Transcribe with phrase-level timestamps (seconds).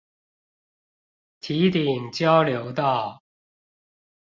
[1.41, 3.21] 堤頂交流道